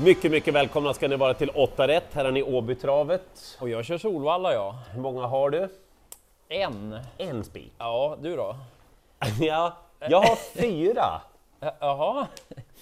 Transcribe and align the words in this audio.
Mycket, 0.00 0.30
mycket 0.30 0.54
välkomna 0.54 0.94
ska 0.94 1.08
ni 1.08 1.16
vara 1.16 1.34
till 1.34 1.50
8 1.50 1.88
rätt. 1.88 2.14
Här 2.14 2.24
har 2.24 2.32
ni 2.32 2.42
Åbytravet. 2.42 3.56
Och 3.60 3.68
jag 3.68 3.84
kör 3.84 3.98
Solvalla 3.98 4.52
ja. 4.54 4.78
Hur 4.92 5.00
många 5.00 5.26
har 5.26 5.50
du? 5.50 5.68
En. 6.48 6.98
En 7.18 7.44
spik. 7.44 7.72
Ja, 7.78 8.16
du 8.20 8.36
då? 8.36 8.56
Ja, 9.40 9.72
jag 10.08 10.18
har 10.20 10.36
fyra. 10.36 11.20
Jaha, 11.80 12.26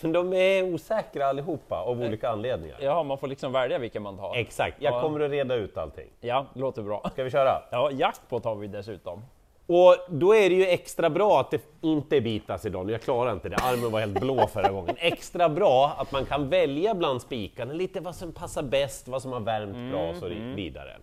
Men 0.01 0.13
de 0.13 0.33
är 0.33 0.75
osäkra 0.75 1.27
allihopa 1.27 1.77
av 1.77 2.01
olika 2.01 2.31
anledningar. 2.31 2.77
Jaha 2.81 3.03
man 3.03 3.19
får 3.19 3.27
liksom 3.29 3.53
välja 3.53 3.79
vilken 3.79 4.03
man 4.03 4.17
tar. 4.17 4.37
Exakt, 4.37 4.77
jag 4.83 4.95
Ja. 4.95 5.01
kommer 5.01 5.21
att 5.21 5.31
reda 5.31 5.55
ut 5.55 5.77
allting. 5.79 6.09
Ja, 6.21 6.47
låter 6.55 6.83
bra. 6.83 7.11
Ska 7.13 7.25
vi 7.25 7.31
köra? 7.31 7.63
Ja, 7.71 7.91
jackpot 7.91 8.45
har 8.45 8.55
vi 8.55 8.67
dessutom. 8.67 9.23
Och 9.67 9.97
då 10.09 10.35
är 10.35 10.51
det 10.51 10.55
ju 10.55 10.67
extra 10.67 11.11
bra 11.11 11.41
att 11.41 11.51
det 11.51 11.61
inte 11.81 12.17
är 12.17 12.21
bitas 12.21 12.67
idag, 12.67 12.91
jag 12.91 13.03
klarar 13.03 13.33
inte 13.33 13.49
det, 13.49 13.57
armen 13.57 13.91
var 13.91 14.01
helt 14.01 14.21
blå 14.21 14.47
förra 14.47 14.71
gången. 14.71 14.97
Extra 15.01 15.49
bra 15.49 15.95
att 15.99 16.13
man 16.13 16.27
kan 16.27 16.49
välja 16.49 16.95
bland 16.95 17.23
spikarna, 17.23 17.73
lite 17.73 18.01
vad 18.01 18.15
som 18.15 18.33
passar 18.33 18.63
bäst, 18.63 19.09
vad 19.09 19.23
som 19.23 19.33
har 19.33 19.41
värmt 19.41 19.93
bra 19.93 20.11
och 20.11 20.17
så 20.17 20.29
vidare. 20.57 20.97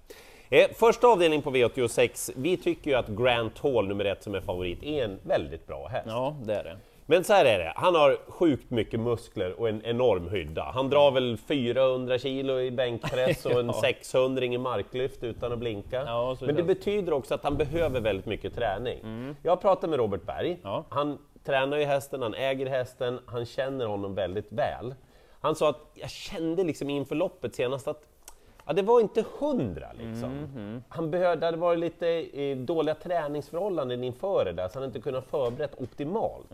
Eh, 0.49 0.67
första 0.75 1.07
avdelning 1.07 1.41
på 1.41 1.51
V86, 1.51 2.31
vi 2.35 2.57
tycker 2.57 2.91
ju 2.91 2.97
att 2.97 3.07
Grant 3.07 3.59
Hall, 3.59 3.87
nummer 3.87 4.05
ett 4.05 4.23
som 4.23 4.35
är 4.35 4.41
favorit, 4.41 4.83
är 4.83 5.03
en 5.03 5.19
väldigt 5.23 5.67
bra 5.67 5.87
häst. 5.87 6.05
Ja, 6.07 6.35
det 6.43 6.55
är 6.55 6.63
det. 6.63 6.77
Men 7.11 7.23
så 7.23 7.33
här 7.33 7.45
är 7.45 7.59
det, 7.59 7.73
han 7.75 7.95
har 7.95 8.17
sjukt 8.27 8.69
mycket 8.71 8.99
muskler 8.99 9.59
och 9.59 9.69
en 9.69 9.85
enorm 9.85 10.29
hydda. 10.29 10.63
Han 10.63 10.89
drar 10.89 11.11
väl 11.11 11.37
400 11.37 12.17
kilo 12.19 12.59
i 12.59 12.71
bänkpress 12.71 13.45
och 13.45 13.51
en 13.59 13.65
Ja. 13.67 13.73
600 13.81 14.45
i 14.45 14.57
marklyft 14.57 15.23
utan 15.23 15.51
att 15.51 15.59
blinka. 15.59 16.03
Ja, 16.05 16.37
Men 16.41 16.55
det 16.55 16.63
betyder 16.63 17.13
också 17.13 17.33
att 17.35 17.43
han 17.43 17.57
behöver 17.57 18.01
väldigt 18.01 18.25
mycket 18.25 18.55
träning. 18.55 18.99
Jag 19.43 19.51
har 19.51 19.57
pratat 19.57 19.89
med 19.89 19.99
Robert 19.99 20.23
Berg, 20.25 20.59
Ja. 20.63 20.85
han 20.89 21.17
tränar 21.43 21.77
ju 21.77 21.83
hästen, 21.85 22.21
han 22.21 22.33
äger 22.33 22.65
hästen, 22.65 23.19
han 23.25 23.45
känner 23.45 23.85
honom 23.85 24.15
väldigt 24.15 24.51
väl. 24.51 24.95
Han 25.41 25.55
sa 25.55 25.69
att 25.69 25.79
jag 25.93 26.09
kände 26.09 26.63
liksom 26.63 26.89
inför 26.89 27.15
loppet 27.15 27.55
senast 27.55 27.87
att 27.87 28.05
Ja, 28.65 28.73
det 28.73 28.81
var 28.81 28.99
inte 29.01 29.23
hundra 29.39 29.87
liksom. 29.93 30.47
Han 30.89 31.11
behövde, 31.11 31.35
det 31.39 31.45
hade 31.45 31.57
varit 31.57 31.79
lite 31.79 32.07
eh, 32.41 32.57
dåliga 32.57 32.95
träningsförhållanden 32.95 34.03
inför 34.03 34.45
det 34.45 34.51
där, 34.53 34.67
så 34.67 34.79
han 34.79 34.85
inte 34.87 34.99
kunnat 35.01 35.25
förberett 35.25 35.81
optimalt. 35.81 36.51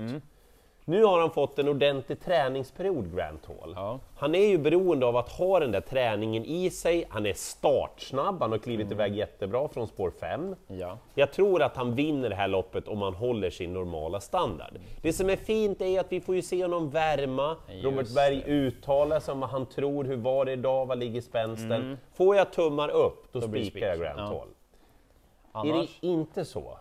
Nu 0.88 1.04
har 1.04 1.20
han 1.20 1.32
fått 1.32 1.60
en 1.60 1.68
ordentlig 1.68 2.20
träningsperiod, 2.22 3.16
Grant 3.16 3.46
Hall. 3.46 3.74
Ja. 3.76 4.00
Han 4.18 4.36
är 4.36 4.48
ju 4.48 4.58
beroende 4.58 5.06
av 5.06 5.18
att 5.18 5.30
ha 5.30 5.60
den 5.60 5.72
där 5.72 5.82
träningen 5.82 6.46
i 6.46 6.70
sig, 6.70 7.06
han 7.10 7.26
är 7.26 7.34
startsnabb, 7.34 8.42
han 8.42 8.52
har 8.52 8.58
klivit 8.58 8.92
iväg 8.92 9.16
jättebra 9.16 9.68
från 9.68 9.88
spår 9.88 10.12
5. 10.20 10.56
Ja. 10.68 10.98
Jag 11.14 11.34
tror 11.34 11.62
att 11.62 11.76
han 11.78 11.96
vinner 11.96 12.30
det 12.30 12.36
här 12.36 12.48
loppet 12.48 12.88
om 12.88 13.02
han 13.02 13.14
håller 13.14 13.50
sin 13.50 13.74
normala 13.74 14.20
standard. 14.20 14.74
Det 15.02 15.14
som 15.14 15.30
är 15.30 15.36
fint 15.36 15.82
är 15.82 16.00
att 16.00 16.12
vi 16.12 16.22
får 16.22 16.36
ju 16.36 16.42
se 16.42 16.64
honom 16.64 16.90
värma, 16.90 17.56
Just 17.70 17.86
Robert 17.86 18.14
Berg 18.16 18.44
uttalar 18.48 19.20
sig 19.20 19.32
om 19.32 19.40
vad 19.40 19.50
han 19.50 19.66
tror, 19.66 20.04
hur 20.04 20.18
var 20.18 20.46
det 20.46 20.52
idag, 20.52 20.86
vad 20.86 20.98
ligger 21.00 21.22
spänsten? 21.22 21.98
Får 22.14 22.36
jag 22.36 22.52
tummar 22.54 22.90
upp, 22.90 23.28
då, 23.32 23.40
Då 23.40 23.48
spikar 23.48 23.88
jag. 23.88 24.00
Grant 24.00 24.18
Ja. 24.18 24.26
Hall. 24.26 24.48
Annars? 25.52 25.76
Är 25.76 25.82
det 26.02 26.08
inte 26.08 26.46
så, 26.46 26.78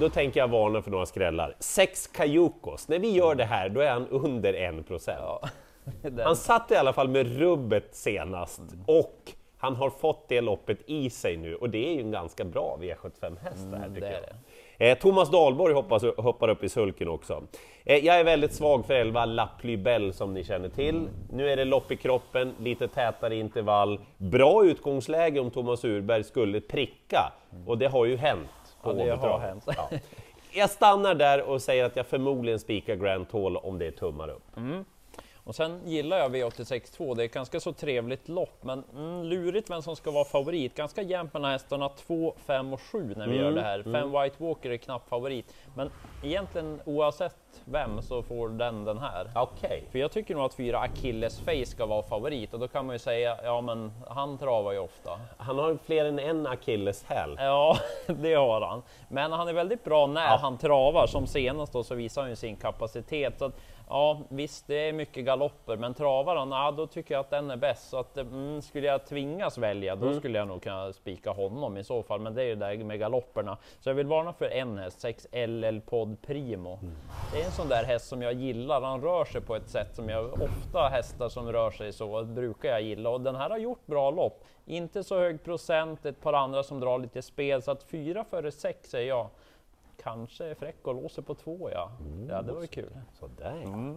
då 0.00 0.08
tänker 0.08 0.40
jag 0.40 0.48
varna 0.48 0.82
för 0.82 0.90
några 0.90 1.06
skrällar. 1.06 1.54
Sex 1.58 2.06
Kajukos, 2.06 2.88
när 2.88 2.98
vi 2.98 3.10
gör 3.10 3.34
det 3.34 3.44
här, 3.44 3.68
då 3.68 3.80
är 3.80 3.90
han 3.90 4.08
under 4.08 4.52
1%. 4.54 5.00
Ja. 5.06 5.40
Den- 6.02 6.18
Han 6.26 6.36
satt 6.36 6.70
i 6.70 6.76
alla 6.76 6.92
fall 6.92 7.08
med 7.08 7.38
rubbet 7.38 7.88
senast 7.94 8.60
och 8.86 9.32
han 9.58 9.76
har 9.76 9.90
fått 9.90 10.28
det 10.28 10.40
loppet 10.40 10.78
i 10.86 11.10
sig 11.10 11.36
nu 11.36 11.54
och 11.54 11.70
det 11.70 11.88
är 11.88 11.94
ju 11.94 12.00
en 12.00 12.10
ganska 12.10 12.44
bra 12.44 12.78
V75-häst 12.80 13.70
det 13.70 13.76
här 13.76 13.84
Mm, 13.84 13.94
tycker 13.94 14.08
det 14.08 14.20
jag. 14.78 14.90
Eh, 14.90 14.98
Thomas 14.98 15.30
Dahlborg 15.30 15.74
hoppas, 15.74 16.02
hoppar 16.16 16.48
upp 16.48 16.64
i 16.64 16.68
sulken 16.68 17.08
också. 17.08 17.42
Eh, 17.84 17.96
jag 17.96 18.20
är 18.20 18.24
väldigt 18.24 18.52
svag 18.52 18.86
för 18.86 18.94
11 18.94 19.24
La 19.24 19.48
Plybelle 19.60 20.12
som 20.12 20.34
ni 20.34 20.44
känner 20.44 20.68
till. 20.68 21.08
Nu 21.32 21.50
är 21.50 21.56
det 21.56 21.64
lopp 21.64 21.92
i 21.92 21.96
kroppen, 21.96 22.54
lite 22.60 22.88
tätare 22.88 23.36
intervall. 23.36 24.00
Bra 24.16 24.64
utgångsläge 24.64 25.40
om 25.40 25.50
Thomas 25.50 25.84
Urberg 25.84 26.24
skulle 26.24 26.60
pricka 26.60 27.32
och 27.66 27.78
det 27.78 27.86
har 27.86 28.04
ju 28.04 28.16
hänt. 28.16 28.50
På 28.84 28.98
Ja, 28.98 29.16
det 29.16 29.28
har 29.28 29.38
hänt. 29.38 29.64
Ja. 29.66 29.90
Jag 30.56 30.70
stannar 30.70 31.14
där 31.14 31.42
och 31.42 31.62
säger 31.62 31.84
att 31.84 31.96
jag 31.96 32.06
förmodligen 32.06 32.58
spikar 32.58 32.94
Grand 32.94 33.26
Hall 33.32 33.56
om 33.56 33.78
det 33.78 33.86
är 33.86 33.90
tummar 33.90 34.28
upp. 34.28 34.42
Och 35.44 35.54
sen 35.54 35.80
gillar 35.84 36.18
jag 36.18 36.34
V86.2, 36.34 37.14
det 37.14 37.22
är 37.22 37.24
ett 37.24 37.34
ganska 37.34 37.60
så 37.60 37.72
trevligt 37.72 38.28
lopp, 38.28 38.58
men 38.60 38.84
mm, 38.94 39.22
lurigt 39.24 39.70
vem 39.70 39.82
som 39.82 39.96
ska 39.96 40.10
vara 40.10 40.24
favorit. 40.24 40.74
Ganska 40.74 41.02
jämnt 41.02 41.32
mellan 41.34 41.50
hästarna 41.50 41.88
2, 41.88 42.34
5 42.46 42.72
och 42.72 42.80
7 42.80 43.14
när 43.16 43.28
vi 43.28 43.36
gör 43.36 43.52
det 43.52 43.62
här. 43.62 43.82
5 43.82 44.12
White 44.12 44.36
Walker 44.38 44.70
är 44.70 44.76
knapp 44.76 45.08
favorit, 45.08 45.54
men 45.74 45.90
egentligen 46.22 46.80
oavsett 46.84 47.36
vem 47.64 48.02
så 48.02 48.22
får 48.22 48.48
den 48.48 48.84
den 48.84 48.98
här. 48.98 49.30
Okej. 49.34 49.84
För 49.92 49.98
jag 49.98 50.12
tycker 50.12 50.34
nog 50.34 50.44
att 50.44 50.54
fyra 50.54 50.78
Achilles 50.78 51.40
Face 51.40 51.66
ska 51.66 51.86
vara 51.86 52.02
favorit 52.02 52.54
och 52.54 52.60
då 52.60 52.68
kan 52.68 52.86
man 52.86 52.94
ju 52.94 52.98
säga, 52.98 53.36
ja 53.44 53.60
men 53.60 53.92
han 54.08 54.38
travar 54.38 54.72
ju 54.72 54.78
ofta. 54.78 55.10
Han 55.36 55.58
har 55.58 55.78
fler 55.84 56.04
än 56.04 56.18
en 56.18 56.46
akilleshäl. 56.46 57.36
Ja, 57.38 57.76
det 58.06 58.34
har 58.34 58.60
han. 58.60 58.82
Men 59.08 59.32
han 59.32 59.48
är 59.48 59.52
väldigt 59.52 59.84
bra 59.84 60.06
när 60.06 60.24
Ja. 60.26 60.38
han 60.42 60.58
travar. 60.58 61.06
Som 61.06 61.26
senast 61.26 61.72
då 61.72 61.84
så 61.84 61.94
visar 61.94 62.20
han 62.22 62.30
ju 62.30 62.36
sin 62.36 62.56
kapacitet. 62.56 63.38
Så 63.38 63.44
att, 63.44 63.52
ja, 63.88 64.20
visst, 64.28 64.66
det 64.66 64.88
är 64.88 64.92
mycket 64.92 65.24
galopper, 65.24 65.76
men 65.76 65.94
travar 65.94 66.36
han, 66.36 66.50
ja, 66.50 66.70
då 66.70 66.86
tycker 66.86 67.14
jag 67.14 67.20
att 67.20 67.30
den 67.30 67.50
är 67.50 67.56
bäst. 67.56 67.88
Så 67.90 67.98
att, 67.98 68.16
mm, 68.18 68.62
skulle 68.62 68.86
jag 68.86 69.06
tvingas 69.06 69.58
välja, 69.58 69.96
då 69.96 70.14
skulle 70.14 70.38
jag 70.38 70.48
nog 70.48 70.62
kunna 70.62 70.92
spika 70.92 71.30
honom 71.30 71.76
i 71.76 71.84
så 71.84 72.02
fall. 72.02 72.20
Men 72.20 72.34
det 72.34 72.42
är 72.42 72.46
ju 72.46 72.54
det 72.54 72.66
där 72.66 72.84
med 72.84 72.98
galopperna. 72.98 73.56
Så 73.80 73.88
jag 73.90 73.94
vill 73.94 74.06
varna 74.06 74.32
för 74.32 74.46
en 74.46 74.78
häst, 74.78 75.00
6 75.00 75.26
LL 75.32 75.80
Pod 75.80 76.16
Primo. 76.26 76.78
Det 77.32 77.40
är 77.42 77.43
en 77.44 77.52
sån 77.52 77.68
där 77.68 77.84
häst 77.84 78.06
som 78.06 78.22
jag 78.22 78.32
gillar. 78.32 78.80
Han 78.80 79.00
rör 79.00 79.24
sig 79.24 79.40
på 79.40 79.56
ett 79.56 79.68
sätt 79.68 79.94
som 79.94 80.08
jag 80.08 80.42
ofta 80.42 80.88
hästar 80.88 81.28
som 81.28 81.52
rör 81.52 81.70
sig 81.70 81.92
så 81.92 82.24
brukar 82.24 82.68
jag 82.68 82.82
gilla. 82.82 83.10
Och 83.10 83.20
den 83.20 83.34
här 83.34 83.50
har 83.50 83.58
gjort 83.58 83.86
bra 83.86 84.10
lopp. 84.10 84.44
Inte 84.66 85.04
så 85.04 85.18
hög 85.18 85.44
procent, 85.44 86.06
ett 86.06 86.20
par 86.20 86.32
andra 86.32 86.62
som 86.62 86.80
drar 86.80 86.98
lite 86.98 87.22
spel. 87.22 87.62
Så 87.62 87.70
att 87.70 87.82
fyra 87.82 88.24
före 88.30 88.50
sex 88.50 88.90
säger 88.90 89.08
jag. 89.08 89.28
Kanske 90.02 90.44
är 90.44 90.54
fräck 90.54 90.76
och 90.82 90.94
låser 90.94 91.22
på 91.22 91.34
två 91.34 91.70
ja. 91.72 91.90
Ja, 92.30 92.42
det 92.42 92.52
var 92.52 92.60
ju 92.60 92.66
kul. 92.66 92.90
Sådär 93.18 93.60
ja. 93.64 93.94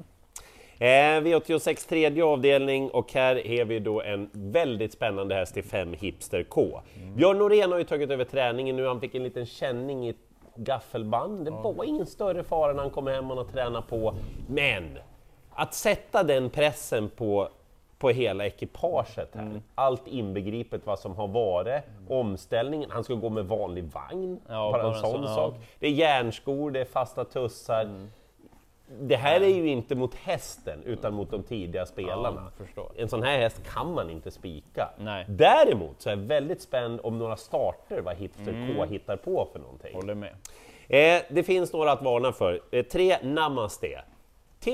Eh, 0.79 1.22
V86 1.22 1.90
tredje 1.90 2.24
avdelning 2.24 2.90
och 2.90 3.14
här 3.14 3.47
är 3.47 3.66
vi 3.66 3.79
då 3.79 4.02
en 4.02 4.29
väldigt 4.34 4.94
spännande 4.94 5.35
häst 5.35 5.58
i 5.58 5.62
5 5.62 5.94
Hipster 5.94 6.44
K. 6.44 6.81
Björn 7.16 7.38
Norén 7.38 7.72
har 7.72 7.78
ju 7.78 7.84
tagit 7.84 8.12
över 8.12 8.25
träningen 8.25 8.75
nu, 8.75 8.88
han 8.88 9.02
fick 9.02 9.16
en 9.16 9.24
liten 9.24 9.46
känning 9.46 10.09
i 10.09 10.16
gaffelband. 10.57 11.45
Det 11.45 11.51
var 11.51 11.84
ingen 11.84 12.06
större 12.06 12.44
fara 12.44 12.73
när 12.73 12.81
han 12.81 12.91
kom 12.91 13.07
hem 13.07 13.31
och 13.31 13.51
tränat 13.51 13.88
på. 13.88 14.13
Men 14.50 15.00
att 15.50 15.73
sätta 15.73 16.23
den 16.23 16.50
pressen 16.50 17.09
på 17.09 17.50
på 18.00 18.09
hela 18.09 18.45
ekipaget 18.45 19.35
här. 19.35 19.62
Allt 19.75 20.07
inbegripet 20.07 20.85
vad 20.85 21.00
som 21.00 21.16
har 21.16 21.28
varit, 21.28 21.84
omställningen, 22.09 22.91
han 22.91 23.03
ska 23.03 23.13
gå 23.13 23.29
med 23.29 23.46
vanlig 23.46 23.84
vagn, 23.84 24.40
Ja, 24.47 24.72
bara 24.72 24.88
en 24.88 25.01
sån 25.01 25.23
ja. 25.23 25.35
sak. 25.35 25.56
Det 25.79 25.88
är 25.88 25.91
järnskor, 25.91 26.72
det 26.72 26.79
är 26.79 26.85
fasta 26.85 27.25
tussar. 27.25 27.90
Det 29.02 29.16
här 29.16 29.42
är 29.42 29.48
ju 29.48 29.68
inte 29.68 29.96
mot 29.96 30.16
hästen 30.16 30.84
utan 30.84 31.14
mot 31.14 31.31
de 31.31 31.44
tidiga 31.44 31.86
spelarna. 31.86 32.52
Ja. 32.75 32.92
En 32.98 33.09
sån 33.09 33.24
här 33.24 33.38
häst 33.38 33.62
kan 33.74 33.94
man 33.94 34.09
inte 34.09 34.31
spika. 34.31 34.90
Nej. 34.98 35.25
Däremot 35.30 36.02
så 36.02 36.09
är 36.09 36.14
jag 36.16 36.24
väldigt 36.24 36.62
spänd 36.62 37.00
om 37.03 37.18
några 37.18 37.38
starter 37.38 38.02
vad 38.02 38.16
Hipster 38.16 38.52
Mm. 38.52 38.76
K 38.78 38.86
hittar 38.86 39.18
på 39.18 39.47
för 39.52 39.59
någonting. 39.59 39.96
Håller 39.96 40.16
med. 40.16 40.34
Eh, 40.88 41.22
det 41.30 41.44
finns 41.44 41.74
några 41.74 41.92
att 41.92 42.02
varna 42.02 42.31
för. 42.31 42.62
Eh, 42.72 42.84
tre 42.84 43.18
Namaste. 43.24 44.02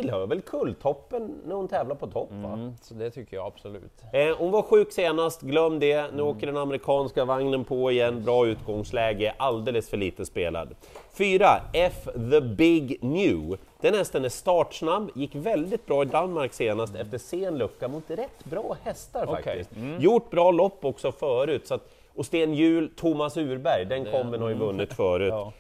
Tillhör 0.02 0.28
väl 0.28 0.42
kulltoppen 0.42 1.36
när 1.46 1.56
hon 1.56 1.68
tävlar 1.68 1.96
på 1.96 2.08
topp 2.08 2.30
va? 2.32 2.54
Mm, 2.54 2.74
så 2.82 2.94
det 2.94 3.10
tycker 3.10 3.38
jag 3.38 3.46
absolut. 3.48 3.92
Eh, 4.14 4.38
hon 4.38 4.52
var 4.52 4.62
sjuk 4.62 4.92
senast, 4.92 5.42
glöm 5.42 5.80
det. 5.80 6.02
Nu 6.02 6.08
Mm. 6.08 6.28
åker 6.28 6.48
den 6.48 6.58
amerikanska 6.58 7.26
vagnen 7.26 7.64
på 7.64 7.92
igen, 7.92 8.24
bra 8.24 8.48
utgångsläge, 8.48 9.34
alldeles 9.38 9.90
för 9.90 9.98
lite 9.98 10.26
spelad. 10.26 10.76
Fyra, 11.18 11.48
F 11.74 12.08
the 12.32 12.42
Big 12.42 12.98
New. 13.04 13.58
Den 13.82 13.94
hästen 13.94 14.26
är 14.26 14.30
startsnabb, 14.30 15.10
gick 15.16 15.36
väldigt 15.36 15.86
bra 15.86 16.02
i 16.04 16.06
Danmark 16.06 16.54
senast 16.54 16.96
efter 16.96 17.18
sen 17.18 17.58
lucka 17.58 17.88
mot 17.88 18.10
rätt 18.12 18.44
bra 18.44 18.76
hästar 18.84 19.26
Okej, 19.30 19.44
faktiskt. 19.44 19.76
mm. 19.76 20.02
Gjort 20.02 20.30
bra 20.30 20.52
lopp 20.52 20.86
också 20.86 21.12
förut. 21.12 21.68
Så 21.68 21.74
att, 21.74 21.90
och 22.16 22.26
Sten 22.26 22.54
Hjul, 22.54 22.92
Thomas 22.96 23.38
Urberg, 23.38 23.86
den 23.86 24.06
komben 24.06 24.42
har 24.42 24.50
ju 24.50 24.56
vunnit 24.56 24.94
förut. 24.94 25.30
Ja. 25.32 25.54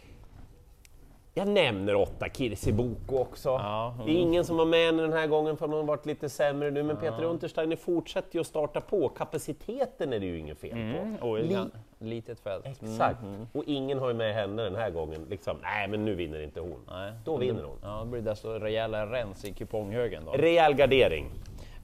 Jag 1.35 1.47
nämner 1.47 1.95
åtta 1.95 2.25
Kirsi 2.29 2.71
Boko 2.71 3.17
också. 3.19 3.49
Ja, 3.49 3.95
Det 4.05 4.11
är 4.11 4.15
ingen 4.15 4.45
som 4.45 4.57
var 4.57 4.65
med 4.65 4.93
den 4.93 5.13
här 5.13 5.27
gången 5.27 5.57
för 5.57 5.67
hon 5.67 5.75
har 5.75 5.83
varit 5.83 6.05
lite 6.05 6.29
sämre 6.29 6.71
nu, 6.71 6.83
men 6.83 6.97
Peter 6.97 7.23
Untersteiner 7.23 7.75
fortsätter 7.75 8.35
ju 8.35 8.41
att 8.41 8.47
starta 8.47 8.81
på. 8.81 9.09
Kapaciteten 9.09 10.13
är 10.13 10.19
det 10.19 10.25
ju 10.25 10.39
inget 10.39 10.57
fel 10.59 10.69
på. 10.71 10.77
Mm, 10.77 11.15
och 11.15 11.39
Li- 11.39 11.57
litet 11.99 12.39
fält. 12.39 12.65
Mm, 12.65 12.93
Exakt, 12.93 13.19
och 13.53 13.63
ingen 13.67 13.99
har 13.99 14.07
ju 14.07 14.13
med 14.13 14.33
henne 14.33 14.63
den 14.63 14.75
här 14.75 14.89
gången. 14.89 15.25
Liksom, 15.29 15.57
nej 15.63 15.87
men 15.87 16.05
nu 16.05 16.15
vinner 16.15 16.41
inte 16.41 16.59
hon. 16.59 16.79
Nej. 16.89 17.11
Då 17.25 17.37
vinner 17.37 17.63
hon. 17.63 17.77
Ja, 17.83 17.99
då 17.99 18.05
blir 18.05 18.21
det 18.21 18.29
desto 18.29 18.49
rejälare 18.49 19.11
rens 19.11 19.45
i 19.45 19.53
kuponghögen 19.53 20.25
då. 20.25 20.31
Rejäl 20.31 20.73
gardering. 20.73 21.25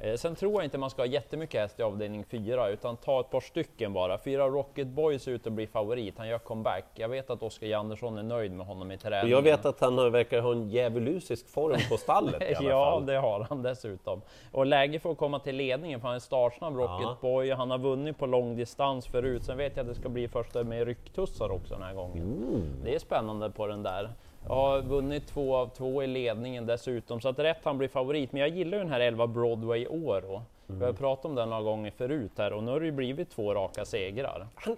Eh, 0.01 0.15
sen 0.15 0.35
tror 0.35 0.53
jag 0.53 0.63
inte 0.63 0.77
man 0.77 0.89
ska 0.89 1.01
ha 1.01 1.07
jättemycket 1.07 1.61
häst 1.61 1.79
i 1.79 1.83
avdelning 1.83 2.23
4, 2.25 2.69
utan 2.69 2.97
ta 2.97 3.19
ett 3.19 3.29
par 3.29 3.39
stycken 3.39 3.93
bara. 3.93 4.17
Fyra 4.17 4.47
Rocket 4.47 4.87
Boy 4.87 5.19
ser 5.19 5.31
ut 5.31 5.47
att 5.47 5.53
bli 5.53 5.67
favorit, 5.67 6.17
han 6.17 6.27
gör 6.27 6.39
comeback. 6.39 6.85
Jag 6.95 7.09
vet 7.09 7.29
att 7.29 7.43
Oskar 7.43 7.67
Jandersson 7.67 8.17
är 8.17 8.23
nöjd 8.23 8.51
med 8.51 8.65
honom 8.67 8.91
i 8.91 8.95
Och 8.95 8.99
träningen. 8.99 9.29
jag 9.29 9.41
vet 9.41 9.65
att 9.65 9.79
han 9.79 10.11
verkar 10.11 10.41
ha 10.41 10.51
en 10.51 10.69
djävulusisk 10.69 11.47
form 11.49 11.77
på 11.89 11.97
stallet 11.97 12.41
i 12.41 12.55
alla 12.55 12.69
Ja, 12.69 12.91
fall. 12.91 13.05
det 13.05 13.15
har 13.17 13.45
han 13.49 13.61
dessutom. 13.63 14.21
Och 14.51 14.65
läge 14.65 14.99
för 14.99 15.11
att 15.11 15.17
komma 15.17 15.39
till 15.39 15.55
ledningen, 15.55 15.99
för 15.99 16.07
han 16.07 16.15
är 16.15 16.19
startsnabb 16.19 16.75
Rocket 16.75 17.01
Ja. 17.01 17.17
Boy, 17.21 17.51
han 17.51 17.71
har 17.71 17.77
vunnit 17.77 18.17
på 18.17 18.25
långdistans 18.25 19.07
förut. 19.07 19.43
Sen 19.43 19.57
vet 19.57 19.77
jag 19.77 19.83
att 19.83 19.95
det 19.95 19.99
ska 20.01 20.09
bli 20.09 20.27
första 20.27 20.63
med 20.63 20.85
rycktussar 20.87 21.51
också 21.51 21.73
den 21.73 21.83
här 21.83 21.93
gången. 21.93 22.63
Det 22.83 22.95
är 22.95 22.99
spännande 22.99 23.49
på 23.49 23.67
den 23.67 23.83
där. 23.83 24.09
Jag 24.47 24.55
har 24.55 24.81
vunnit 24.81 25.27
två 25.27 25.55
av 25.55 25.67
två 25.67 26.03
i 26.03 26.07
ledningen 26.07 26.65
dessutom, 26.65 27.21
så 27.21 27.29
att 27.29 27.39
rätt 27.39 27.59
han 27.63 27.77
blir 27.77 27.87
favorit. 27.87 28.31
Men 28.31 28.41
jag 28.41 28.49
gillar 28.49 28.77
ju 28.77 28.83
den 28.83 28.93
här 28.93 28.99
11 28.99 29.27
Broadway 29.27 29.87
Oro. 29.87 30.41
Vi 30.67 30.85
har 30.85 30.93
pratat 30.93 31.25
om 31.25 31.35
den 31.35 31.49
några 31.49 31.63
gånger 31.63 31.91
förut 31.91 32.31
här 32.37 32.53
och 32.53 32.63
nu 32.63 32.71
har 32.71 32.79
det 32.79 32.85
ju 32.85 32.91
blivit 32.91 33.29
två 33.29 33.53
raka 33.53 33.85
segrar. 33.85 34.47
Han 34.55 34.77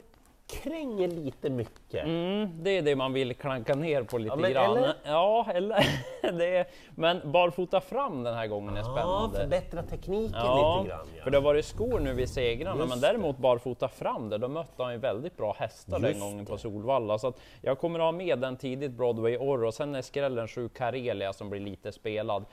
kränger 0.51 1.07
lite 1.07 1.49
mycket. 1.49 2.03
Mm, 2.05 2.63
det 2.63 2.77
är 2.77 2.81
det 2.81 2.95
man 2.95 3.13
vill 3.13 3.35
klanka 3.35 3.75
ner 3.75 4.03
på 4.03 4.17
lite 4.17 4.33
Ja, 4.33 4.35
men 4.35 4.51
grann. 4.51 4.77
eller? 4.77 4.93
Ja, 5.03 5.47
eller 5.53 5.85
det 6.37 6.57
är, 6.57 6.65
men 6.95 7.31
barfota 7.31 7.81
fram 7.81 8.23
den 8.23 8.33
här 8.33 8.47
gången 8.47 8.73
är 8.75 8.79
Ja, 8.81 8.83
spännande. 8.85 9.39
förbättra 9.39 9.83
tekniken 9.83 10.31
Ja, 10.39 10.77
lite 10.83 10.89
grann. 10.89 11.07
Ja. 11.17 11.23
för 11.23 11.31
det 11.31 11.37
har 11.37 11.41
varit 11.43 11.65
skor 11.65 11.99
nu 11.99 12.13
vid 12.13 12.29
segrarna, 12.29 12.77
Just 12.77 12.89
men 12.89 12.99
det. 13.01 13.07
däremot 13.07 13.37
barfota 13.37 13.87
fram 13.87 14.29
där, 14.29 14.37
då 14.37 14.47
mötte 14.47 14.83
han 14.83 14.91
ju 14.93 14.97
väldigt 14.99 15.37
bra 15.37 15.55
hästar 15.59 15.99
den 15.99 16.09
Just 16.09 16.21
gången 16.21 16.45
på. 16.45 16.57
Solvalla. 16.57 17.17
Så 17.19 17.27
att 17.27 17.39
jag 17.61 17.79
kommer 17.79 17.99
att 17.99 18.05
ha 18.05 18.11
med 18.11 18.39
den 18.39 18.57
tidigt, 18.57 18.91
Broadway 18.91 19.37
Orr, 19.37 19.63
och 19.63 19.73
sen 19.73 19.95
är 19.95 20.01
skrällen 20.01 20.47
7 20.47 20.69
Karelia 20.69 21.33
som 21.33 21.49
blir 21.49 21.59
lite 21.61 21.91
spelad. 21.91 22.45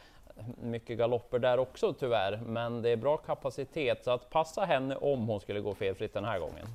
Mycket 0.62 0.98
galopper 0.98 1.38
där 1.38 1.58
också 1.58 1.92
tyvärr, 1.92 2.40
men 2.46 2.82
det 2.82 2.90
är 2.90 2.96
bra 2.96 3.16
kapacitet, 3.16 4.04
så 4.04 4.10
att 4.10 4.30
passa 4.30 4.64
henne 4.64 4.96
om 4.96 5.28
hon 5.28 5.40
skulle 5.40 5.60
gå 5.60 5.74
felfritt 5.74 6.14
den 6.14 6.24
här 6.24 6.38
gången. 6.38 6.66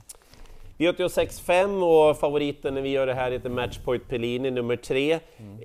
V86.5 0.78 1.84
och 2.10 2.18
favoriten 2.18 2.74
när 2.74 2.82
vi 2.82 2.90
gör 2.90 3.06
det 3.08 3.14
här 3.14 3.32
heter 3.32 3.50
Matchpoint 3.50 4.08
Pellini 4.10 4.52
nummer 4.52 4.76
tre. 4.76 5.20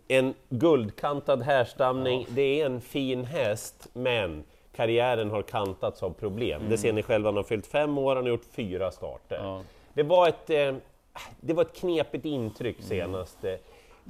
En 0.08 0.34
guldkantad 0.48 1.42
härstamning. 1.42 2.26
Det 2.30 2.60
är 2.60 2.66
en 2.66 2.80
fin 2.80 3.24
häst, 3.24 3.88
men 3.92 4.44
karriären 4.76 5.30
har 5.30 5.42
kantats 5.42 6.02
av 6.02 6.10
problem. 6.10 6.62
Det 6.68 6.78
ser 6.78 6.92
ni 6.92 7.02
själva, 7.02 7.28
han 7.28 7.36
har 7.36 7.42
fyllt 7.44 7.66
fem 7.66 7.98
år, 7.98 8.14
han 8.16 8.24
har 8.24 8.30
gjort 8.30 8.44
fyra 8.52 8.90
starter. 8.90 9.40
Ja. 9.42 9.62
Det, 9.94 10.02
var 10.02 10.28
ett, 10.28 10.50
eh, 10.50 10.74
det 11.40 11.52
var 11.54 11.62
ett 11.62 11.76
knepigt 11.76 12.24
intryck 12.24 12.76
senast. 12.80 13.44
eh. 13.44 13.54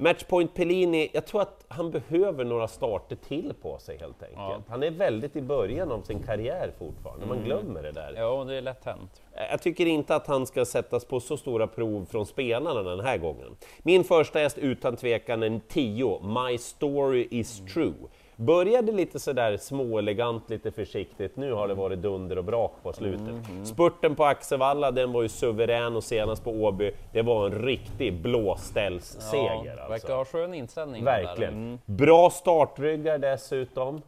Matchpoint 0.01 0.53
Pellini, 0.53 1.09
jag 1.13 1.25
tror 1.25 1.41
att 1.41 1.65
han 1.67 1.91
behöver 1.91 2.45
några 2.45 2.67
starter 2.67 3.15
till 3.15 3.53
på 3.61 3.77
sig 3.77 3.97
helt 3.97 4.23
enkelt. 4.23 4.37
Ja. 4.37 4.61
Han 4.69 4.83
är 4.83 4.91
väldigt 4.91 5.35
i 5.35 5.41
början 5.41 5.91
av 5.91 6.01
sin 6.01 6.23
karriär 6.23 6.71
fortfarande, 6.79 7.25
man 7.25 7.43
glömmer 7.43 7.83
det 7.83 7.91
där. 7.91 8.13
Ja, 8.17 8.43
det 8.43 8.55
är 8.55 8.61
lätt 8.61 8.85
hänt. 8.85 9.21
Jag 9.51 9.61
tycker 9.61 9.85
inte 9.85 10.15
att 10.15 10.27
han 10.27 10.47
ska 10.47 10.65
sättas 10.65 11.05
på 11.05 11.19
så 11.19 11.37
stora 11.37 11.67
prov 11.67 12.05
från 12.05 12.25
spelarna 12.25 12.83
den 12.83 12.99
här 12.99 13.17
gången. 13.17 13.55
Min 13.79 14.03
första 14.03 14.39
häst 14.39 14.57
utan 14.57 14.95
tvekan 14.95 15.43
en 15.43 15.59
10, 15.59 16.19
My 16.23 16.57
Story 16.57 17.27
Is 17.31 17.61
True. 17.73 17.93
Började 18.39 18.91
lite 18.91 19.19
sådär 19.19 19.57
småelegant, 19.57 20.49
lite 20.49 20.71
försiktigt, 20.71 21.35
nu 21.35 21.53
har 21.53 21.67
det 21.67 21.73
varit 21.73 21.99
dunder 21.99 22.37
och 22.37 22.43
brak 22.43 22.71
på 22.83 22.93
slutet. 22.93 23.35
Spurten 23.63 24.15
på 24.15 24.25
Axevalla, 24.25 24.91
den 24.91 25.11
var 25.11 25.21
ju 25.21 25.29
suverän 25.29 25.95
och 25.95 26.03
senast 26.03 26.43
på 26.43 26.51
Åby, 26.51 26.91
det 27.13 27.21
var 27.21 27.45
en 27.45 27.65
riktig 27.65 28.21
blåställsseger 28.21 29.63
ja, 29.65 29.71
alltså. 29.71 29.89
Verkar 29.89 30.15
ha 30.15 30.25
skön 30.25 30.53
inställning. 30.53 31.03
Verkligen. 31.03 31.53
Mm, 31.53 31.79
Bra 31.85 32.29
startryggar 32.29 33.17
dessutom 33.17 34.01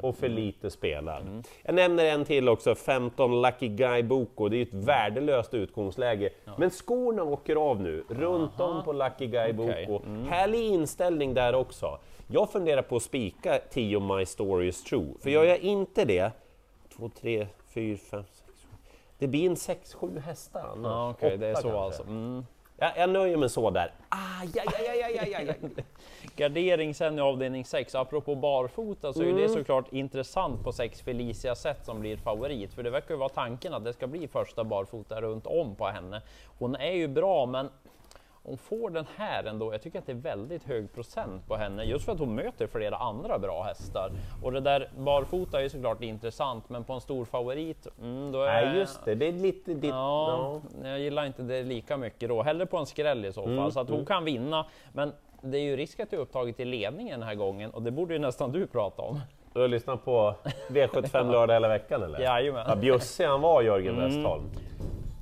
och 0.00 0.16
för 0.16 0.28
lite 0.28 0.70
spelad. 0.70 1.44
Jag 1.62 1.74
nämner 1.74 2.04
en 2.04 2.24
till 2.24 2.48
också, 2.48 2.74
15 2.74 3.42
Lucky 3.42 3.68
Guy 3.68 4.02
Boko. 4.02 4.48
Det 4.48 4.56
är 4.56 4.58
ju 4.58 4.62
ett 4.62 4.74
värdelöst 4.74 5.54
utgångsläge. 5.54 6.30
Men 6.58 6.70
skorna 6.70 7.22
åker 7.22 7.56
av 7.56 7.80
nu, 7.80 8.04
runt 8.08 8.60
om 8.60 8.84
på 8.84 8.92
Lucky 8.92 9.26
Guy. 9.26 9.52
Boko. 9.52 10.00
Härlig 10.28 10.62
inställning 10.62 11.34
där 11.34 11.54
också. 11.54 11.98
Jag 12.32 12.50
funderar 12.50 12.82
på 12.82 12.96
att 12.96 13.02
spika 13.02 13.58
10 13.70 14.00
My 14.00 14.26
Story 14.26 14.68
Is 14.68 14.84
True, 14.84 15.14
för 15.20 15.30
gör 15.30 15.44
jag 15.44 15.58
inte 15.58 16.04
det, 16.04 16.30
2, 16.96 17.10
3, 17.20 17.46
4, 17.74 17.96
5, 18.10 18.24
6, 18.32 18.42
7. 18.62 18.68
Det 19.18 19.26
blir 19.26 19.46
en 19.46 19.54
6-7 19.54 20.18
hästar 20.20 20.60
annars. 20.72 20.90
Ja, 20.92 21.10
Okej, 21.10 21.38
det 21.38 21.46
är 21.46 21.54
så 21.54 21.60
kanske. 21.62 21.78
alltså. 21.78 22.02
Mm. 22.02 22.46
Jag, 22.76 22.92
jag 22.96 23.10
nöjer 23.10 23.36
mig 23.36 23.48
så 23.48 23.70
där. 23.70 23.92
Ah, 24.08 24.16
ja, 24.54 24.62
ja, 24.66 24.78
ja, 24.86 24.94
ja, 24.94 25.08
ja, 25.26 25.40
ja, 25.46 25.54
ja. 25.62 25.82
Gardering 26.36 26.94
sen 26.94 27.18
i 27.18 27.20
avdelning 27.22 27.64
6, 27.64 27.94
apropå 27.94 28.34
barfota 28.34 29.12
så 29.12 29.20
är 29.20 29.24
ju 29.24 29.30
Mm. 29.30 29.42
det 29.42 29.48
såklart 29.48 29.92
intressant 29.92 30.64
på 30.64 30.72
6 30.72 31.00
Felicia 31.02 31.54
sätt 31.54 31.84
som 31.84 32.00
blir 32.00 32.16
favorit, 32.16 32.72
för 32.74 32.82
det 32.82 32.90
verkar 32.90 33.14
ju 33.14 33.18
vara 33.18 33.28
tanken 33.28 33.74
att 33.74 33.84
det 33.84 33.92
ska 33.92 34.06
bli 34.06 34.28
första 34.28 34.64
barfota 34.64 35.20
runt 35.20 35.46
om 35.46 35.74
på 35.74 35.86
henne. 35.86 36.22
Hon 36.58 36.74
är 36.76 36.92
ju 36.92 37.08
bra, 37.08 37.46
men 37.46 37.68
hon 38.44 38.58
får 38.58 38.90
den 38.90 39.06
här 39.16 39.44
ändå. 39.44 39.72
Jag 39.72 39.82
tycker 39.82 39.98
att 39.98 40.06
det 40.06 40.12
är 40.12 40.16
väldigt 40.16 40.64
hög 40.64 40.92
procent 40.94 41.48
på 41.48 41.56
henne, 41.56 41.84
just 41.84 42.04
för 42.04 42.12
att 42.12 42.18
hon 42.18 42.34
möter 42.34 42.66
flera 42.66 42.96
andra 42.96 43.38
bra 43.38 43.62
hästar. 43.62 44.10
Och 44.42 44.52
det 44.52 44.60
där 44.60 44.88
barfota 44.98 45.58
är 45.58 45.62
ju 45.62 45.68
såklart 45.68 46.02
intressant, 46.02 46.68
men 46.68 46.84
på 46.84 46.92
en 46.92 47.00
stor 47.00 47.24
favorit, 47.24 47.86
mm, 48.00 48.32
då 48.32 48.42
är... 48.42 48.66
Nej, 48.66 48.78
just 48.78 49.04
det. 49.04 49.14
Det 49.14 49.28
är 49.28 49.32
lite 49.32 49.74
ditt... 49.74 49.90
Ja, 49.90 50.60
jag 50.82 51.00
gillar 51.00 51.26
inte 51.26 51.42
det 51.42 51.62
lika 51.62 51.96
mycket 51.96 52.28
då. 52.28 52.42
Hellre 52.42 52.66
på 52.66 52.76
en 52.76 52.86
skräll 52.86 53.24
i 53.24 53.32
så 53.32 53.42
fall, 53.42 53.52
Mm, 53.52 53.70
så 53.70 53.80
att 53.80 53.88
hon 53.90 54.06
kan 54.06 54.24
vinna. 54.24 54.66
Men 54.92 55.12
det 55.40 55.58
är 55.58 55.62
ju 55.62 55.76
risk 55.76 56.00
att 56.00 56.10
det 56.10 56.16
är 56.16 56.20
upptaget 56.20 56.60
i 56.60 56.64
ledningen 56.64 57.20
den 57.20 57.28
här 57.28 57.34
gången 57.34 57.70
och 57.70 57.82
det 57.82 57.90
borde 57.90 58.14
ju 58.14 58.18
nästan 58.20 58.52
du 58.52 58.66
prata 58.66 59.02
om. 59.02 59.20
Du 59.52 59.60
har 59.60 59.68
lyssnat 59.68 60.04
på 60.04 60.34
V75 60.68 61.30
lördag 61.30 61.54
hela 61.54 61.68
veckan 61.68 62.02
eller? 62.02 62.20
Jajamän. 62.20 62.64
Vad 62.68 62.78
bjussig 62.78 63.24
han 63.24 63.40
var, 63.40 63.62
Jörgen 63.62 64.00
Westholm. 64.00 64.44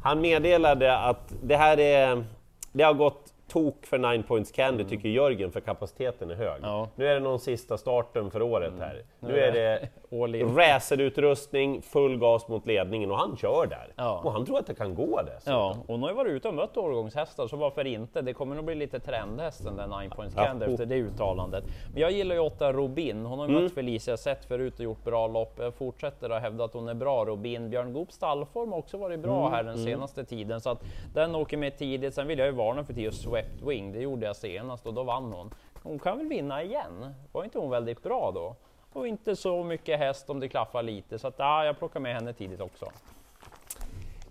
Han 0.03 0.21
meddelade 0.21 0.99
att 0.99 1.35
det 1.43 1.57
här 1.57 1.81
är... 1.81 2.25
Det 2.73 2.83
har 2.83 2.95
gått 2.95 3.33
tok 3.49 3.87
för 3.87 3.99
9 3.99 4.23
points 4.23 4.53
candy, 4.53 4.85
tycker 4.85 5.09
Jörgen, 5.09 5.53
för 5.53 5.61
kapaciteten 5.61 6.31
är 6.31 6.35
hög. 6.35 6.61
Ja. 6.63 6.89
Nu 6.95 7.07
är 7.07 7.15
det 7.15 7.21
någon 7.21 7.41
sista 7.41 7.79
starten 7.79 8.31
för 8.31 8.43
året 8.43 8.73
här. 8.79 9.03
Nu 9.21 9.41
är 9.41 9.53
det. 9.53 9.89
Racerutrustning, 10.11 11.83
full 11.83 12.19
gas 12.19 12.49
mot 12.49 12.67
ledningen 12.67 13.11
och 13.11 13.17
han 13.17 13.37
kör 13.37 13.67
där. 13.67 13.93
Ja. 13.97 14.21
Och 14.25 14.33
han 14.33 14.47
tror 14.47 14.59
att 14.59 14.67
det 14.67 14.75
kan 14.75 14.95
gå 14.95 15.23
det. 15.23 15.39
Ja, 15.45 15.77
hon 15.87 16.03
har 16.03 16.09
ju 16.11 16.15
varit 16.17 16.31
ute 16.31 16.49
och 16.49 16.55
mött 16.55 16.77
årgångshästar, 16.77 17.49
så 17.49 17.57
varför 17.57 17.87
inte? 17.87 18.23
Det 18.23 18.33
kommer 18.33 18.57
nog 18.57 18.65
bli 18.65 18.75
lite 18.75 19.01
trendhästen, 19.01 19.77
den 19.77 19.91
9 20.01 20.11
points 20.11 20.35
Ja. 20.37 20.45
candy, 20.45 20.67
efter 20.67 20.87
det 20.87 20.95
uttalandet. 20.97 21.65
Men 21.93 22.03
jag 22.03 22.13
gillar 22.13 22.35
ju 22.35 22.41
8 22.41 22.73
Robin. 22.73 23.27
Hon 23.27 23.39
har 23.39 23.47
ju 23.47 23.51
Mm. 23.53 23.65
mött 23.65 23.73
Felicia 23.75 24.17
sett 24.17 24.45
förut 24.45 24.75
och 24.75 24.85
gjort 24.85 25.05
bra 25.05 25.27
lopp. 25.27 25.55
Jag 25.59 25.75
fortsätter 25.75 26.31
att 26.31 26.43
hävda 26.43 26.65
att 26.65 26.75
hon 26.75 26.89
är 26.89 26.95
bra, 26.95 27.25
Robin. 27.25 27.71
Björn 27.71 27.93
Goops 27.93 28.15
stallform 28.15 28.73
har 28.73 28.79
också 28.79 28.97
varit 28.99 29.21
bra 29.21 29.41
Mm. 29.41 29.53
här 29.53 29.63
den 29.63 29.79
senaste 29.85 30.25
tiden, 30.25 30.61
så 30.61 30.71
att 30.71 30.83
den 31.15 31.35
åker 31.35 31.57
med 31.57 31.77
tidigt. 31.79 32.15
Sen 32.15 32.27
vill 32.27 32.39
jag 32.39 32.47
ju 32.47 32.53
varna 32.55 32.85
för 32.85 32.93
Tio 32.93 33.13
Swept 33.13 33.63
Wing. 33.63 33.93
Det 33.93 34.01
gjorde 34.01 34.27
jag 34.27 34.37
senast 34.37 34.87
och 34.87 34.95
då 34.95 35.03
vann 35.03 35.33
hon. 35.33 35.51
Hon 35.83 35.99
kan 35.99 36.19
väl 36.19 36.27
vinna 36.29 36.63
igen? 36.63 37.15
Var 37.33 37.45
inte 37.45 37.59
hon 37.59 37.71
väldigt 37.71 38.03
bra 38.03 38.31
då? 38.35 38.55
Och 38.93 39.09
inte 39.09 39.37
så 39.37 39.65
mycket 39.65 39.99
häst 39.99 40.31
om 40.31 40.41
det 40.41 40.49
klaffar 40.49 40.83
lite, 40.83 41.19
så 41.19 41.29
att 41.29 41.35
ja, 41.37 41.65
jag 41.65 41.79
plockar 41.79 42.01
med 42.01 42.15
henne 42.15 42.33
tidigt 42.33 42.61
också. 42.61 42.87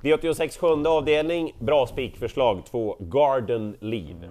V86 0.02 0.60
sjunde 0.60 0.90
avdelning, 0.90 1.56
bra 1.60 1.88
spikförslag, 1.88 2.66
två 2.66 2.98
Garden 3.00 3.78
Leave. 3.80 4.30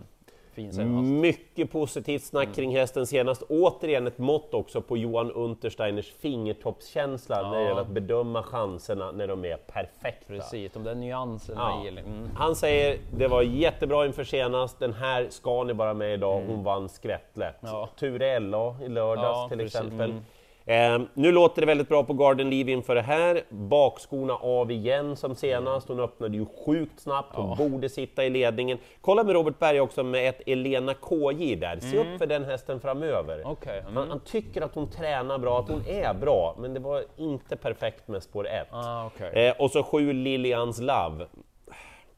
Fin 0.58 0.72
senast. 0.72 1.08
Mycket 1.08 1.70
positivt 1.72 2.22
snack 2.22 2.54
kring 2.54 2.76
hästen 2.76 3.06
senast. 3.06 3.42
Återigen 3.48 4.06
ett 4.06 4.18
mått 4.18 4.54
också 4.54 4.80
på 4.80 4.96
Johan 4.96 5.32
Untersteiners 5.32 6.12
fingertoppskänsla 6.20 7.50
när 7.50 7.58
det 7.58 7.64
gäller 7.64 7.80
att 7.80 7.88
bedöma 7.88 8.42
chanserna 8.42 9.12
när 9.12 9.26
de 9.28 9.44
är 9.44 9.56
perfekta. 9.56 10.26
Precis, 10.26 10.72
de 10.72 10.84
där 10.84 10.94
nyanserna 10.94 11.60
Ja. 11.60 11.84
i... 11.84 11.88
Mm. 11.88 12.30
Han 12.36 12.56
säger 12.56 12.98
det 13.16 13.28
var 13.28 13.42
jättebra 13.42 14.06
inför 14.06 14.24
senast, 14.24 14.78
den 14.78 14.92
här 14.92 15.26
ska 15.30 15.64
ni 15.64 15.74
bara 15.74 15.94
med 15.94 16.14
idag, 16.14 16.42
hon 16.46 16.64
vann 16.64 16.88
skvättlätt. 16.88 17.62
Mm. 17.62 17.74
Ja. 17.74 17.88
Ture 17.98 18.38
LA 18.38 18.76
i 18.84 18.88
lördags 18.88 19.24
Ja, 19.26 19.48
till 19.48 19.58
precis. 19.58 19.74
exempel. 19.80 20.10
Mm. 20.10 20.22
Eh, 20.68 21.00
nu 21.14 21.32
låter 21.32 21.62
det 21.62 21.66
väldigt 21.66 21.88
bra 21.88 22.04
på 22.04 22.12
Garden 22.12 22.50
Leave 22.50 22.72
inför 22.72 22.94
det 22.94 23.02
här. 23.02 23.42
Bakskorna 23.48 24.34
av 24.34 24.70
igen 24.70 25.16
som 25.16 25.34
senast. 25.34 25.88
Hon 25.88 26.00
öppnade 26.00 26.36
ju 26.36 26.46
sjukt 26.66 27.00
snabbt, 27.00 27.36
hon 27.36 27.56
borde 27.56 27.88
sitta 27.88 28.24
i 28.24 28.30
ledningen. 28.30 28.78
Kolla 29.00 29.24
med 29.24 29.34
Robert 29.34 29.58
Berg 29.58 29.80
också 29.80 30.02
med 30.02 30.28
ett 30.28 30.40
Elena 30.46 30.94
KJ 30.94 31.56
där. 31.56 31.80
Se 31.80 31.98
upp 31.98 32.18
för 32.18 32.26
den 32.26 32.44
hästen 32.44 32.80
framöver. 32.80 33.34
Mm. 33.34 33.50
Okej, 33.50 33.78
mm. 33.78 33.96
Han, 33.96 34.08
han 34.08 34.20
tycker 34.20 34.62
att 34.62 34.74
hon 34.74 34.90
tränar 34.90 35.38
bra, 35.38 35.58
att 35.60 35.68
hon 35.68 35.82
är 35.86 36.14
bra, 36.14 36.56
men 36.58 36.74
det 36.74 36.80
var 36.80 37.04
inte 37.16 37.56
perfekt 37.56 38.08
med 38.08 38.22
spår 38.22 38.48
1. 38.48 38.66
Ah, 38.70 39.06
okej. 39.06 39.46
Eh, 39.46 39.54
och 39.58 39.70
så 39.70 39.82
sju 39.82 40.12
Lilians 40.12 40.80
Love. 40.80 41.26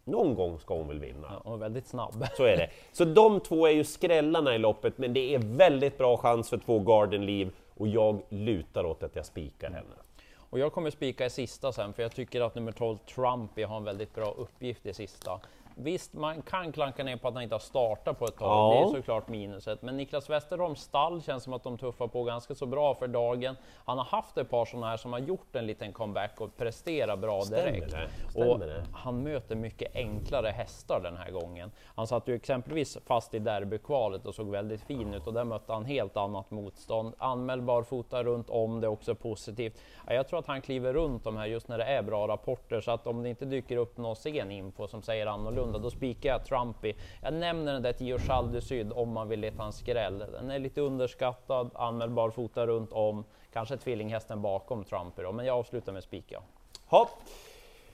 Någon 0.04 0.34
gång 0.34 0.58
ska 0.58 0.74
hon 0.74 0.88
väl 0.88 0.98
vinna. 0.98 1.26
Ja, 1.44 1.50
och 1.50 1.62
väldigt 1.62 1.86
snabb. 1.86 2.26
Så 2.36 2.44
är 2.44 2.56
det. 2.56 2.70
Så 2.92 3.04
de 3.04 3.40
två 3.40 3.66
är 3.66 3.72
ju 3.72 3.84
skrällarna 3.84 4.54
i 4.54 4.58
loppet, 4.58 4.98
men 4.98 5.12
det 5.12 5.34
är 5.34 5.38
väldigt 5.38 5.98
bra 5.98 6.16
chans 6.16 6.50
för 6.50 6.58
två 6.58 6.78
Garden 6.78 7.26
Leave 7.26 7.50
och 7.80 7.88
jag 7.88 8.22
lutar 8.28 8.84
åt 8.84 9.02
att 9.02 9.16
jag 9.16 9.26
spikar 9.26 9.70
henne. 9.70 9.96
Och 10.36 10.58
jag 10.58 10.72
kommer 10.72 10.90
spika 10.90 11.26
i 11.26 11.30
sista 11.30 11.72
sen, 11.72 11.92
för 11.92 12.02
jag 12.02 12.12
tycker 12.12 12.40
att 12.40 12.54
nummer 12.54 12.72
12 12.72 12.98
Trumpy 12.98 13.62
har 13.62 13.76
en 13.76 13.84
väldigt 13.84 14.14
bra 14.14 14.30
uppgift 14.30 14.86
i 14.86 14.94
sista. 14.94 15.40
Visst, 15.74 16.12
man 16.14 16.42
kan 16.42 16.72
klanka 16.72 17.04
ner 17.04 17.16
på 17.16 17.28
att 17.28 17.34
han 17.34 17.42
inte 17.42 17.54
har 17.54 17.60
startat 17.60 18.18
på 18.18 18.24
ett 18.24 18.36
tag, 18.36 18.48
Ja. 18.48 18.74
det 18.74 18.90
är 18.90 19.00
såklart 19.00 19.28
minuset. 19.28 19.82
Men 19.82 19.96
Niklas 19.96 20.30
Westerholms 20.30 20.80
stall 20.80 21.22
känns 21.22 21.42
som 21.44 21.52
att 21.52 21.62
de 21.62 21.78
tuffar 21.78 22.06
på 22.06 22.24
ganska 22.24 22.54
så 22.54 22.66
bra 22.66 22.94
för 22.94 23.06
dagen. 23.08 23.56
Han 23.84 23.98
har 23.98 24.04
haft 24.04 24.38
ett 24.38 24.50
par 24.50 24.64
sådana 24.64 24.86
här 24.88 24.96
som 24.96 25.12
har 25.12 25.20
gjort 25.20 25.56
en 25.56 25.66
liten 25.66 25.92
comeback 25.92 26.40
och 26.40 26.56
presterar 26.56 27.16
bra 27.16 27.40
Stämmer 27.40 27.62
direkt. 27.72 27.90
det? 27.90 28.08
Stämmer 28.30 28.48
Och 28.52 28.58
det? 28.58 28.84
han 28.94 29.22
möter 29.22 29.54
mycket 29.56 29.96
enklare 29.96 30.48
hästar 30.48 31.00
den 31.02 31.16
här 31.16 31.30
gången. 31.30 31.72
Han 31.94 32.06
satt 32.06 32.28
ju 32.28 32.34
exempelvis 32.34 32.98
fast 33.06 33.34
i 33.34 33.38
derbykvalet 33.38 34.26
och 34.26 34.34
såg 34.34 34.50
väldigt 34.50 34.82
fin 34.82 35.14
ut 35.14 35.26
och 35.26 35.32
där 35.34 35.44
mötte 35.44 35.72
han 35.72 35.84
helt 35.84 36.16
annat 36.16 36.50
motstånd. 36.50 37.14
Anmäld 37.18 37.62
barfota 37.64 38.22
runt 38.24 38.50
om, 38.50 38.80
det 38.80 38.86
är 38.86 38.90
också 38.90 39.14
positivt. 39.14 39.80
Ja, 40.06 40.14
jag 40.14 40.28
tror 40.28 40.38
att 40.38 40.46
han 40.46 40.60
kliver 40.60 40.92
runt 40.92 41.24
de 41.24 41.36
här 41.36 41.46
just 41.46 41.68
när 41.68 41.78
det 41.78 41.84
är 41.84 42.02
bra 42.02 42.28
rapporter 42.28 42.80
så 42.80 42.90
att 42.90 43.06
om 43.06 43.22
det 43.22 43.28
inte 43.28 43.44
dyker 43.44 43.76
upp 43.76 43.96
någon 43.96 44.16
sen 44.16 44.50
info 44.50 44.88
som 44.88 45.02
säger 45.02 45.26
annorlunda, 45.26 45.59
då 45.66 45.90
spikar 45.90 46.30
jag 46.30 46.44
Trumpy. 46.44 46.92
Jag 47.22 47.34
nämner 47.34 47.72
den 47.72 47.82
där 47.82 47.92
Tio 47.92 48.18
Chal 48.18 48.52
du 48.52 48.60
Syd 48.60 48.92
om 48.92 49.12
man 49.12 49.28
vill 49.28 49.40
leta 49.40 49.62
en 49.62 49.72
skräll. 49.72 50.18
Den 50.18 50.50
är 50.50 50.58
lite 50.58 50.80
underskattad, 50.80 51.70
anmäld 51.74 52.12
barfota 52.12 52.66
runt 52.66 52.92
om, 52.92 53.24
kanske 53.52 53.76
tvillinghästen 53.76 54.42
bakom 54.42 54.84
Trumpy 54.84 55.22
då, 55.22 55.32
men 55.32 55.46
jag 55.46 55.58
avslutar 55.58 55.92
med 55.92 56.02
spika. 56.02 56.42
Hopp. 56.86 57.08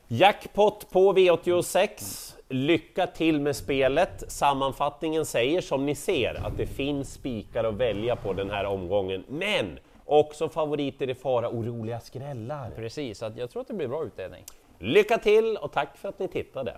Jackpot 0.09 0.91
på 0.91 1.13
V86. 1.13 2.35
Lycka 2.49 3.07
till 3.07 3.41
med 3.41 3.57
spelet. 3.57 4.33
Sammanfattningen 4.33 5.27
säger 5.27 5.61
som 5.61 5.87
ni 5.87 5.95
ser 5.95 6.47
att 6.47 6.57
det 6.57 6.67
finns 6.67 7.13
spikar 7.13 7.65
att 7.65 7.75
välja 7.75 8.17
på 8.17 8.33
den 8.33 8.51
här 8.51 8.65
omgången, 8.65 9.25
men 9.29 9.79
också 10.05 10.49
favoriter 10.49 11.11
i 11.11 11.15
fara 11.15 11.49
och 11.49 11.65
roliga 11.65 12.01
skrällar. 12.01 12.71
Precis, 12.71 13.23
jag 13.37 13.51
tror 13.51 13.63
att 13.63 13.69
det 13.69 13.75
blir 13.75 13.89
bra 13.89 14.05
utdelning. 14.05 14.45
Lycka 14.79 15.19
till 15.19 15.57
och 15.57 15.73
tack 15.73 15.97
för 15.97 16.09
att 16.09 16.19
ni 16.19 16.29
tittade! 16.29 16.77